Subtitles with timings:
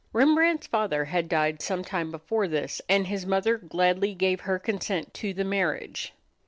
[0.13, 5.13] Rembrandt's father had died some time before this, and his mother gladly gave her consent
[5.13, 6.13] to the marriage.